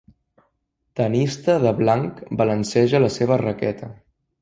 Tennista 0.99 1.59
de 1.65 1.75
blanc 1.83 2.25
balanceja 2.43 3.07
la 3.07 3.15
seva 3.21 3.43
raqueta. 3.47 3.97